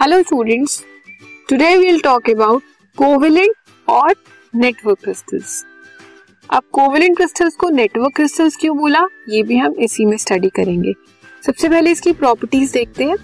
[0.00, 0.82] Hello students
[1.48, 2.62] today we will talk about
[2.98, 3.54] covalent
[3.88, 4.14] और
[4.54, 5.64] network crystals
[6.50, 9.00] अब covalent crystals को network crystals क्यों बोला?
[9.28, 10.92] ये भी हम इसी में स्टडी करेंगे।
[11.46, 13.16] सबसे पहले इसकी प्रॉपर्टीज़ देखते हैं।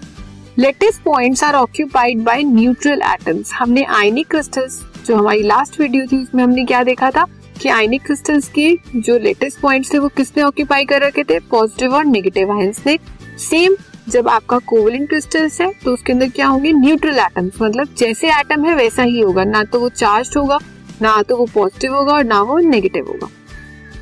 [0.57, 6.23] Lattice points are occupied by neutral atoms हमने आयनिक क्रिस्टल्स जो हमारी लास्ट वीडियो थी,
[6.23, 7.25] उसमें हमने क्या देखा था?
[7.61, 11.39] कि आयनिक क्रिस्टल्स के जो लेटेस्ट पॉइंट्स थे, वो किसने ऑक्यूपाई कर रखे थे?
[11.39, 12.99] पॉजिटिव और नेगेटिव आयंस ने।
[13.39, 13.75] सेम
[14.07, 16.71] जब आपका कोवलेंट क्रिस्टल्स है तो उसके अंदर क्या होंगे?
[16.73, 20.59] न्यूट्रल एटम्स मतलब जैसे एटम है, वैसा ही होगा। ना तो वो चार्ज होगा,
[21.01, 23.29] ना तो वो पॉजिटिव होगा और ना वो नेगेटिव होगा।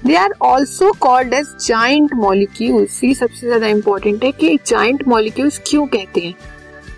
[0.06, 5.62] They are also called as giant molecules ये सबसे ज़्यादा इंपॉर्टेंट है कि जाइंट मॉलिक्यूल्स
[5.68, 6.34] क्यों कहते हैं?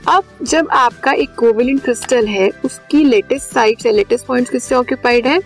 [0.09, 5.27] अब जब आपका एक कोवेलेंट क्रिस्टल है, उसकी लेटेस्ट साइड से लेटेस्ट पॉइंट्स किससे ऑक्यूपाइड
[5.27, 5.39] है?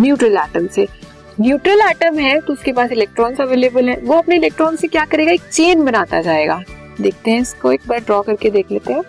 [0.00, 0.86] न्यूट्रल एटम से।
[1.40, 5.32] न्यूट्रल एटम है तो उसके पास इलेक्ट्रॉन्स अवेलेबल है। वो अपने इलेक्ट्रॉन से क्या करेगा?
[5.32, 6.62] एक चेन बनाता जाएगा।
[7.00, 9.02] देखते हैं इसको, एक बार ड्रॉ करके देख लेते हैं।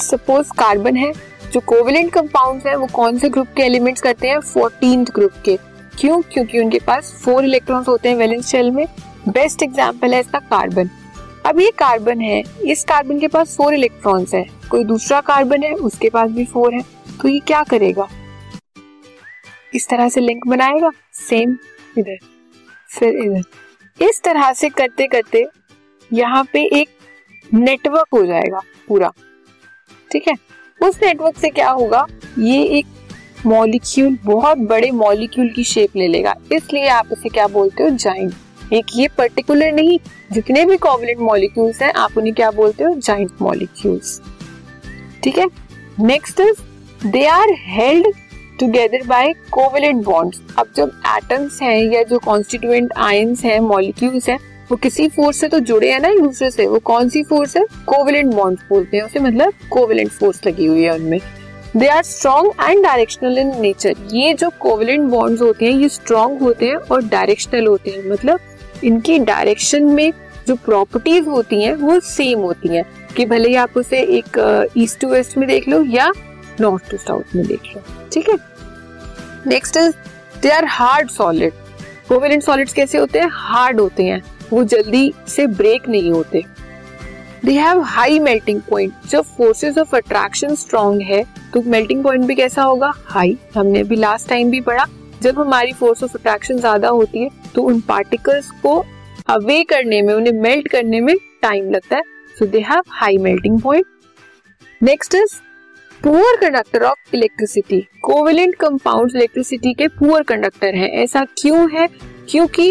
[0.00, 1.12] सपोज़ कार्बन है,
[1.52, 4.38] जो कोवेलेंट कंपाउंड्स है, वो कौन से ग्रुप के एलिमेंट्स करते हैं?
[4.40, 5.56] फोर्टीन ग्रुप के।
[5.98, 6.20] क्यों?
[6.22, 8.86] क्योंकि उनके पास फोर इलेक्ट्रॉन्स होते हैं वैलेंस शेल में।
[9.28, 10.90] बेस्ट एग्जांपल है इसका कार्बन
[11.46, 15.72] अब ये कार्बन है, इस कार्बन के पास फोर इलेक्ट्रॉन्स है। कोई दूसरा कार्बन है,
[15.74, 16.82] उसके पास भी फोर है।
[17.22, 18.08] तो ये क्या करेगा?
[19.74, 21.56] इस तरह से लिंक बनाएगा सेम
[21.98, 22.18] इधर,
[22.88, 25.44] फिर इधर। इस तरह से करते करते
[26.12, 26.88] यहाँ पे एक
[27.50, 29.12] नेटवर्क हो जाएगा पूरा।
[30.10, 30.34] ठीक है?
[30.80, 32.06] उस नेटवर्क से क्या होगा?
[32.38, 32.86] ये एक
[33.46, 37.90] मॉलिक्यूल बहुत बड़े मॉलिक्यूल की शेप ले लेगा। इसलिए आप इसे क्या बोलते हो?
[37.90, 39.98] जाइंट एक ये पर्टिकुलर नहीं,
[40.32, 42.94] जितने भी कोवलेंट मॉलिक्यूल्स हैं, आप उन्हें क्या बोलते हो?
[42.94, 44.20] जाइंट मॉलिक्यूल्स
[45.24, 45.46] ठीक है?
[46.00, 46.60] Next is
[47.06, 48.06] they are held
[48.60, 54.38] together by covalent bonds अब जब एटम्स हैं या जो कॉन्स्टिट्यूएंट आयंस हैं मॉलिक्यूल्स हैं
[54.70, 56.66] वो किसी फोर्स से तो जुड़े हैं ना एक दूसरे से?
[56.66, 57.64] वो कौन सी फोर्स है?
[57.86, 61.20] कोवेलेंट बॉन्ड बोलते हैं उसे मतलब कोवेलेंट फोर्स लगी हुई है उनमें।
[61.76, 66.40] They are strong and directional in nature ये जो कोविलेंट बॉन्ड्स होते हैं, ये स्ट्रॉन्ग
[66.40, 68.40] होते हैं और डायरेक्शनल होते हैं। मतलब
[68.84, 70.12] इनकी डायरेक्शन में
[70.48, 72.84] जो प्रॉपर्टीज़ होती हैं, वो सेम होती हैं।
[73.16, 76.12] कि भले ही आप उसे एक ईस्ट टू वेस्ट में देख लो या
[76.60, 77.82] नॉर्थ टू साउथ में देख लो।
[78.12, 78.36] ठीक है?
[79.46, 79.92] Next is
[80.42, 81.52] they are hard solid
[82.08, 83.28] covalent solids कैसे होते हैं?
[83.32, 86.44] हार्ड होते हैं। वो जल्दी से ब्रेक नहीं होते।
[87.44, 91.22] They have high melting point जब फोर्सेस ऑफ़ अट्रैक्शन स्ट्रॉन्ग है
[91.52, 92.92] तो मेल्टिंग पॉइंट भी कैसा होगा?
[93.06, 94.86] हाई हमने भी लास्ट टाइम भी पढ़ा,
[95.22, 98.78] जब हमारी फोर्स ऑफ़ अट्रैक्शन ज़्यादा होती है तो उन पार्टिकल्स को
[99.28, 102.02] अवे करने में, उन्हें मेल्ट करने में टाइम लगता है।
[102.36, 103.86] So they have high melting point
[104.80, 105.34] next is
[106.02, 111.88] poor conductor of electricity covalent compound electricity के पुअर कंडक्टर हैं। ऐसा क्यों है?
[112.30, 112.68] क्योंकि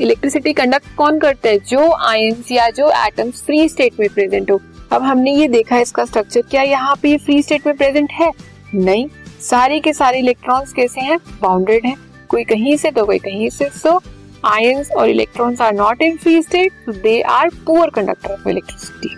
[0.00, 1.58] इलेक्ट्रिसिटी कंडक्ट कौन करते हैं?
[1.68, 4.60] जो आयंस या जो एटम्स फ्री स्टेट में प्रेजेंट हो।
[4.92, 8.30] अब हमने ये देखा इसका स्ट्रक्चर क्या यहाँ पे फ्री स्टेट में प्रेजेंट है?
[8.74, 9.06] नहीं।
[9.40, 11.18] सारे के सारे इलेक्ट्रॉन्स कैसे हैं?
[11.42, 11.96] बाउंडेड हैं।
[12.28, 14.00] कोई कहीं से तो कोई कहीं से। सो
[14.44, 19.14] आयंस और electrons are not in free state they are poor conductor of electricity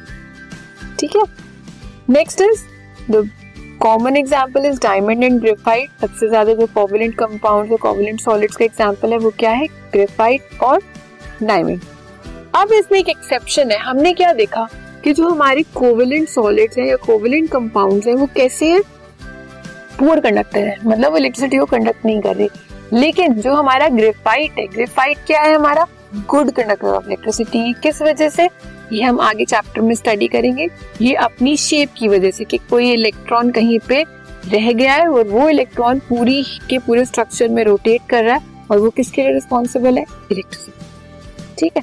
[0.99, 1.23] ठीक है?
[2.11, 2.65] Next is
[3.11, 3.29] the
[3.85, 8.65] common example is diamond and graphite सबसे ज़्यादा जो कोवलेंट कंपाउंड और कोवलेंट सॉलिड्स का
[8.65, 9.67] एग्ज़ाम्पल है, वो क्या है?
[9.93, 10.81] ग्रेफाइट और
[11.43, 11.81] डायमंड
[12.55, 14.67] अब इसमें एक एक्सेप्शन है। हमने क्या देखा?
[15.05, 18.83] कि जो हमारे कोवलेंट सॉलिड्स हैं या कोवलेंट कंपाउंड्स हैं, वो कैसे हैं?
[19.99, 22.49] पुअर कंडक्टर है। मतलब वो इलेक्ट्रिसिटी को कंडक्ट नहीं कर रही।
[22.93, 25.87] लेकिन जो हमारा ग्रेफाइट है ग्रेफाइट क्या है हमारा?
[26.29, 28.49] गुड कंडक्टर ऑफ़ इलेक्ट्रिसिटी किस वजह से?
[28.93, 30.69] ये हम आगे चैप्टर में स्टडी करेंगे।
[31.03, 34.05] ये अपनी शेप की वजह से कि कोई इलेक्ट्रॉन कहीं पे
[34.49, 38.67] रह गया है और वो इलेक्ट्रॉन पूरी के पूरे स्ट्रक्चर में रोटेट कर रहा है
[38.71, 40.05] और वो किसके लिए रिस्पॉन्सिबल है?
[40.33, 40.85] इलेक्ट्रिसिटी
[41.59, 41.83] ठीक है?